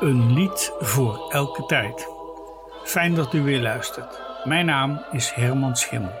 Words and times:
Een 0.00 0.32
lied 0.32 0.72
voor 0.78 1.28
elke 1.28 1.66
tijd. 1.66 2.06
Fijn 2.84 3.14
dat 3.14 3.32
u 3.32 3.42
weer 3.42 3.60
luistert. 3.60 4.20
Mijn 4.44 4.66
naam 4.66 5.04
is 5.10 5.30
Herman 5.30 5.76
Schimmel. 5.76 6.12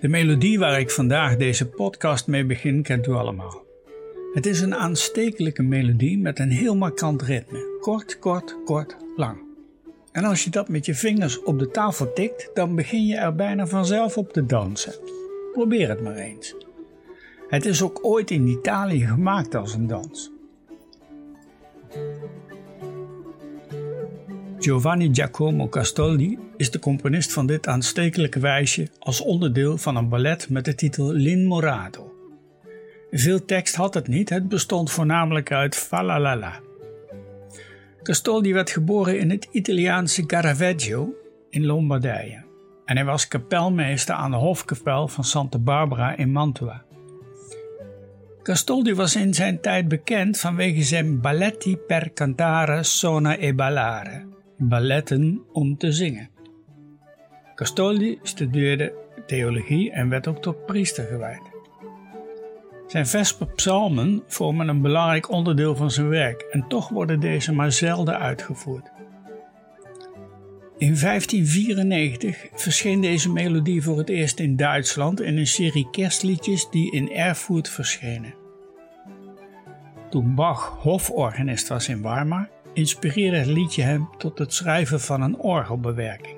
De 0.00 0.08
melodie 0.08 0.58
waar 0.58 0.80
ik 0.80 0.90
vandaag 0.90 1.36
deze 1.36 1.68
podcast 1.68 2.26
mee 2.26 2.44
begin 2.44 2.82
kent 2.82 3.06
u 3.06 3.12
allemaal. 3.12 3.64
Het 4.34 4.46
is 4.46 4.60
een 4.60 4.74
aanstekelijke 4.74 5.62
melodie 5.62 6.18
met 6.18 6.38
een 6.38 6.50
heel 6.50 6.76
markant 6.76 7.22
ritme. 7.22 7.73
Kort, 7.84 8.18
kort, 8.18 8.56
kort, 8.64 8.96
lang. 9.16 9.38
En 10.12 10.24
als 10.24 10.44
je 10.44 10.50
dat 10.50 10.68
met 10.68 10.86
je 10.86 10.94
vingers 10.94 11.42
op 11.42 11.58
de 11.58 11.70
tafel 11.70 12.12
tikt, 12.12 12.50
dan 12.54 12.74
begin 12.74 13.06
je 13.06 13.16
er 13.16 13.34
bijna 13.34 13.66
vanzelf 13.66 14.16
op 14.16 14.32
te 14.32 14.46
dansen. 14.46 14.94
Probeer 15.52 15.88
het 15.88 16.02
maar 16.02 16.14
eens. 16.14 16.54
Het 17.48 17.64
is 17.64 17.82
ook 17.82 17.98
ooit 18.02 18.30
in 18.30 18.46
Italië 18.46 19.06
gemaakt 19.06 19.54
als 19.54 19.74
een 19.74 19.86
dans. 19.86 20.30
Giovanni 24.58 25.08
Giacomo 25.12 25.68
Castoldi 25.68 26.38
is 26.56 26.70
de 26.70 26.78
componist 26.78 27.32
van 27.32 27.46
dit 27.46 27.66
aanstekelijke 27.66 28.40
wijsje 28.40 28.88
als 28.98 29.20
onderdeel 29.20 29.78
van 29.78 29.96
een 29.96 30.08
ballet 30.08 30.48
met 30.48 30.64
de 30.64 30.74
titel 30.74 31.12
L'Inmorato. 31.12 32.14
Veel 33.10 33.44
tekst 33.44 33.74
had 33.74 33.94
het 33.94 34.08
niet, 34.08 34.28
het 34.28 34.48
bestond 34.48 34.90
voornamelijk 34.90 35.52
uit 35.52 35.76
falalala. 35.76 36.60
Castoldi 38.04 38.52
werd 38.52 38.70
geboren 38.70 39.18
in 39.18 39.30
het 39.30 39.48
Italiaanse 39.50 40.26
Caravaggio 40.26 41.14
in 41.50 41.64
Lombardije 41.64 42.44
en 42.84 42.96
hij 42.96 43.04
was 43.04 43.28
kapelmeester 43.28 44.14
aan 44.14 44.30
de 44.30 44.36
hofkapel 44.36 45.08
van 45.08 45.24
Santa 45.24 45.58
Barbara 45.58 46.16
in 46.16 46.32
Mantua. 46.32 46.84
Castoldi 48.42 48.94
was 48.94 49.16
in 49.16 49.34
zijn 49.34 49.60
tijd 49.60 49.88
bekend 49.88 50.38
vanwege 50.38 50.82
zijn 50.82 51.20
balletti 51.20 51.76
per 51.76 52.12
cantare 52.12 52.82
sona 52.82 53.38
e 53.38 53.54
ballare, 53.54 54.26
balletten 54.58 55.42
om 55.52 55.76
te 55.76 55.92
zingen. 55.92 56.30
Castoldi 57.54 58.18
studeerde 58.22 58.92
theologie 59.26 59.90
en 59.92 60.08
werd 60.08 60.26
ook 60.26 60.42
tot 60.42 60.66
priester 60.66 61.04
gewijd. 61.04 61.53
Zijn 62.86 63.06
vesperpsalmen 63.06 64.22
vormen 64.26 64.68
een 64.68 64.82
belangrijk 64.82 65.30
onderdeel 65.30 65.76
van 65.76 65.90
zijn 65.90 66.08
werk 66.08 66.40
en 66.40 66.68
toch 66.68 66.88
worden 66.88 67.20
deze 67.20 67.52
maar 67.52 67.72
zelden 67.72 68.18
uitgevoerd. 68.18 68.92
In 70.78 71.00
1594 71.00 72.46
verscheen 72.52 73.00
deze 73.00 73.32
melodie 73.32 73.82
voor 73.82 73.98
het 73.98 74.08
eerst 74.08 74.38
in 74.38 74.56
Duitsland 74.56 75.20
in 75.20 75.36
een 75.36 75.46
serie 75.46 75.90
kerstliedjes 75.90 76.70
die 76.70 76.92
in 76.92 77.12
Erfurt 77.12 77.68
verschenen. 77.68 78.34
Toen 80.10 80.34
Bach 80.34 80.76
hoforganist 80.80 81.68
was 81.68 81.88
in 81.88 82.02
Weimar, 82.02 82.48
inspireerde 82.72 83.36
het 83.36 83.46
liedje 83.46 83.82
hem 83.82 84.08
tot 84.18 84.38
het 84.38 84.54
schrijven 84.54 85.00
van 85.00 85.22
een 85.22 85.38
orgelbewerking. 85.38 86.36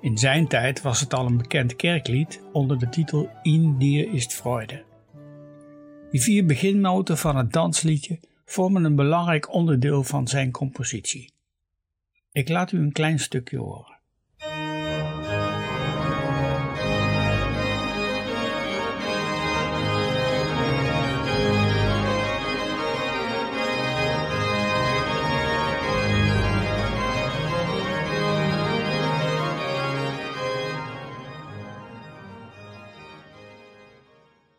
In 0.00 0.18
zijn 0.18 0.46
tijd 0.48 0.82
was 0.82 1.00
het 1.00 1.14
al 1.14 1.26
een 1.26 1.36
bekend 1.36 1.76
kerklied 1.76 2.40
onder 2.52 2.78
de 2.78 2.88
titel 2.88 3.28
In 3.42 3.78
dir 3.78 4.12
ist 4.12 4.34
Freude. 4.34 4.84
Die 6.14 6.22
vier 6.22 6.46
beginnoten 6.46 7.18
van 7.18 7.36
het 7.36 7.52
dansliedje 7.52 8.18
vormen 8.44 8.84
een 8.84 8.94
belangrijk 8.94 9.52
onderdeel 9.52 10.04
van 10.04 10.28
zijn 10.28 10.50
compositie. 10.50 11.32
Ik 12.32 12.48
laat 12.48 12.72
u 12.72 12.78
een 12.78 12.92
klein 12.92 13.18
stukje 13.18 13.58
horen. 13.58 13.93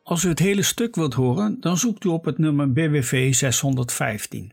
Als 0.05 0.23
u 0.23 0.29
het 0.29 0.39
hele 0.39 0.61
stuk 0.61 0.95
wilt 0.95 1.13
horen, 1.13 1.57
dan 1.59 1.77
zoekt 1.77 2.03
u 2.03 2.09
op 2.09 2.25
het 2.25 2.37
nummer 2.37 2.73
BWV 2.73 3.33
615. 3.33 4.51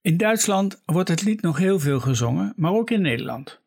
In 0.00 0.16
Duitsland 0.16 0.82
wordt 0.84 1.08
het 1.08 1.22
lied 1.22 1.42
nog 1.42 1.58
heel 1.58 1.80
veel 1.80 2.00
gezongen, 2.00 2.52
maar 2.56 2.72
ook 2.72 2.90
in 2.90 3.02
Nederland. 3.02 3.60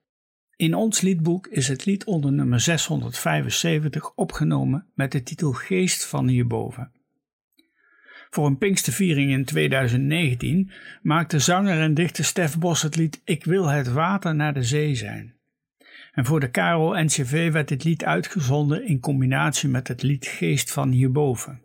In 0.55 0.75
ons 0.75 1.01
liedboek 1.01 1.47
is 1.47 1.67
het 1.67 1.85
lied 1.85 2.03
onder 2.03 2.31
nummer 2.31 2.59
675 2.59 4.11
opgenomen 4.15 4.85
met 4.93 5.11
de 5.11 5.23
titel 5.23 5.51
Geest 5.51 6.05
van 6.05 6.27
hierboven. 6.27 6.91
Voor 8.29 8.45
een 8.45 8.57
Pinksterviering 8.57 9.31
in 9.31 9.45
2019 9.45 10.71
maakte 11.01 11.39
zanger 11.39 11.79
en 11.79 11.93
dichter 11.93 12.25
Stef 12.25 12.57
Bos 12.59 12.81
het 12.81 12.95
lied 12.95 13.21
Ik 13.23 13.45
wil 13.45 13.67
het 13.67 13.91
water 13.91 14.35
naar 14.35 14.53
de 14.53 14.63
zee 14.63 14.95
zijn. 14.95 15.32
En 16.13 16.25
voor 16.25 16.39
de 16.39 16.49
Karel 16.49 17.03
NCV 17.03 17.51
werd 17.51 17.67
dit 17.67 17.83
lied 17.83 18.03
uitgezonden 18.03 18.87
in 18.87 18.99
combinatie 18.99 19.69
met 19.69 19.87
het 19.87 20.01
lied 20.01 20.25
Geest 20.25 20.71
van 20.71 20.91
hierboven. 20.91 21.61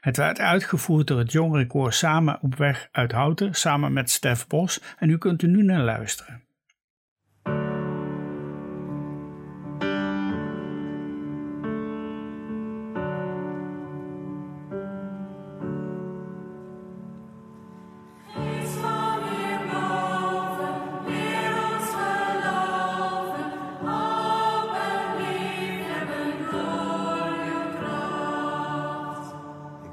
Het 0.00 0.16
werd 0.16 0.40
uitgevoerd 0.40 1.06
door 1.06 1.18
het 1.18 1.32
jongerenkoor 1.32 1.92
Samen 1.92 2.38
op 2.42 2.54
weg 2.54 2.88
uit 2.92 3.12
Houten 3.12 3.54
samen 3.54 3.92
met 3.92 4.10
Stef 4.10 4.46
Bos 4.46 4.80
en 4.98 5.10
u 5.10 5.18
kunt 5.18 5.42
er 5.42 5.48
nu 5.48 5.62
naar 5.62 5.82
luisteren. 5.82 6.47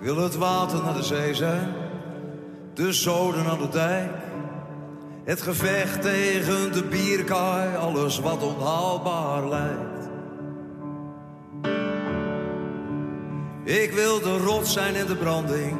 Wil 0.06 0.18
het 0.18 0.36
water 0.36 0.84
naar 0.84 0.94
de 0.94 1.04
zee 1.04 1.34
zijn, 1.34 1.74
de 2.74 2.94
zoden 2.94 3.46
aan 3.46 3.58
de 3.58 3.70
dijk. 3.70 4.12
Het 5.24 5.42
gevecht 5.42 6.02
tegen 6.02 6.74
de 6.74 6.84
bierkaai, 6.84 7.76
alles 7.76 8.20
wat 8.20 8.44
onhaalbaar 8.44 9.50
lijkt. 9.50 10.10
Ik 13.64 13.92
wil 13.92 14.20
de 14.20 14.38
rot 14.38 14.68
zijn 14.68 14.96
in 14.96 15.06
de 15.06 15.16
branding, 15.16 15.78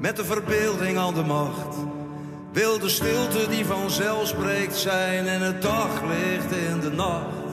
met 0.00 0.16
de 0.16 0.24
verbeelding 0.24 0.98
aan 0.98 1.14
de 1.14 1.24
macht. 1.24 1.76
Wil 2.52 2.78
de 2.78 2.88
stilte 2.88 3.48
die 3.48 3.64
vanzelf 3.64 4.26
spreekt 4.26 4.76
zijn 4.76 5.26
en 5.26 5.40
het 5.40 5.62
daglicht 5.62 6.52
in 6.52 6.80
de 6.80 6.90
nacht. 6.90 7.45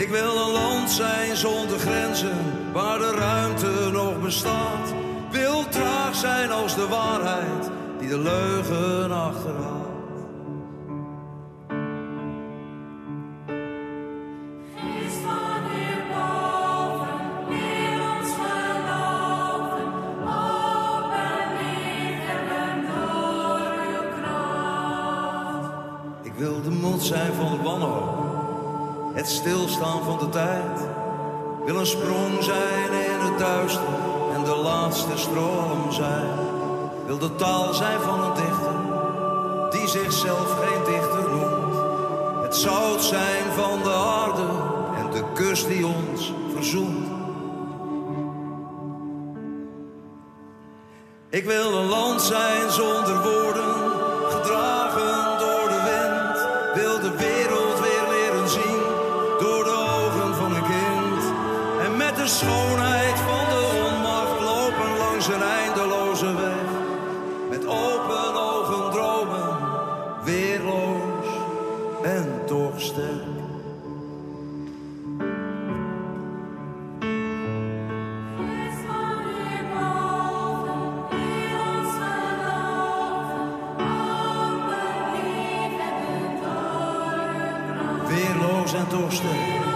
Ik 0.00 0.08
wil 0.08 0.36
een 0.36 0.52
land 0.52 0.90
zijn 0.90 1.36
zonder 1.36 1.78
grenzen, 1.78 2.72
waar 2.72 2.98
de 2.98 3.10
ruimte 3.10 3.90
nog 3.92 4.20
bestaat. 4.20 4.94
Wil 5.30 5.68
traag 5.68 6.14
zijn 6.14 6.50
als 6.50 6.74
de 6.74 6.88
waarheid, 6.88 7.70
die 7.98 8.08
de 8.08 8.18
leugen 8.18 9.12
achterhaalt. 9.12 9.88
Ik 26.22 26.32
wil 26.36 26.62
de 26.62 26.70
mond 26.70 27.02
zijn 27.02 27.32
van 27.32 27.50
de 27.50 27.62
wanhoop 27.62 28.19
het 29.20 29.28
stilstaan 29.28 30.04
van 30.04 30.18
de 30.18 30.28
tijd. 30.28 30.88
Wil 31.64 31.76
een 31.76 31.86
sprong 31.86 32.42
zijn 32.42 32.92
in 32.92 33.20
het 33.20 33.38
duister 33.38 33.82
en 34.34 34.44
de 34.44 34.56
laatste 34.56 35.16
stroom 35.16 35.92
zijn. 35.92 36.30
Wil 37.06 37.18
de 37.18 37.34
taal 37.34 37.74
zijn 37.74 38.00
van 38.00 38.20
een 38.24 38.34
dichter 38.34 38.74
die 39.70 39.88
zichzelf 39.88 40.58
geen 40.60 40.84
dichter 40.94 41.30
noemt. 41.30 41.76
Het 42.42 42.56
zout 42.56 43.02
zijn 43.02 43.44
van 43.56 43.82
de 43.82 43.92
aarde 43.92 44.48
en 44.96 45.10
de 45.10 45.24
kust 45.34 45.68
die 45.68 45.86
ons 45.86 46.32
verzoent. 46.54 47.08
Ik 51.30 51.44
wil 51.44 51.78
een 51.78 51.88
land 51.88 52.22
zijn 52.22 52.70
zonder 52.70 53.22
woorden, 53.22 53.39
is 65.20 65.26
een 65.26 65.42
eindeloze 65.42 66.34
weg. 66.34 66.68
Met 67.50 67.66
open 67.66 68.34
ogen 68.34 68.90
dromen, 68.90 69.58
weerloos 70.24 71.26
en 72.02 72.42
toch 72.46 72.80
sterk. 72.80 73.38
Weerloos 88.08 88.74
en 88.74 88.88
toch. 88.88 89.69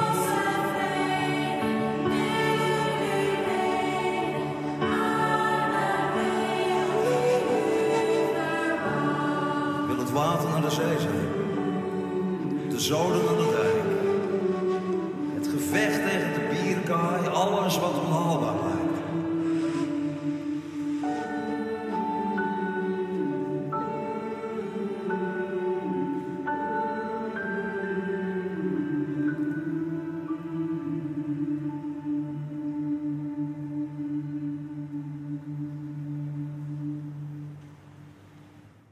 De 10.70 12.68
de 12.68 12.80
zoden 12.80 13.24
naar 13.24 13.36
de 13.36 13.50
dijk. 13.50 13.82
Het 15.34 15.46
gevecht 15.46 16.08
tegen 16.08 16.32
de 16.32 16.48
bierkaai, 16.50 17.28
alles 17.28 17.78
wat 17.78 17.98
onhaalbaar 17.98 18.54
lijkt. 18.54 18.82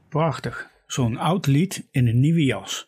Prachtig, 0.09 0.72
zo'n 0.93 1.17
oud 1.17 1.47
lied 1.47 1.87
in 1.91 2.07
een 2.07 2.19
nieuwe 2.19 2.43
jas. 2.43 2.87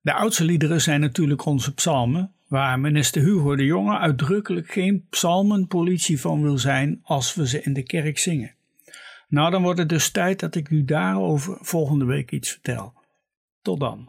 De 0.00 0.12
oudste 0.12 0.44
liederen 0.44 0.80
zijn 0.80 1.00
natuurlijk 1.00 1.44
onze 1.44 1.74
psalmen, 1.74 2.32
waar 2.48 2.80
minister 2.80 3.22
Hugo 3.22 3.56
de 3.56 3.64
Jonge 3.64 3.98
uitdrukkelijk 3.98 4.72
geen 4.72 5.06
psalmenpolitie 5.10 6.20
van 6.20 6.42
wil 6.42 6.58
zijn 6.58 7.00
als 7.02 7.34
we 7.34 7.48
ze 7.48 7.62
in 7.62 7.72
de 7.72 7.82
kerk 7.82 8.18
zingen. 8.18 8.54
Nou, 9.28 9.50
dan 9.50 9.62
wordt 9.62 9.78
het 9.78 9.88
dus 9.88 10.10
tijd 10.10 10.40
dat 10.40 10.54
ik 10.54 10.68
u 10.68 10.84
daarover 10.84 11.58
volgende 11.60 12.04
week 12.04 12.30
iets 12.30 12.50
vertel. 12.50 12.92
Tot 13.62 13.80
dan. 13.80 14.08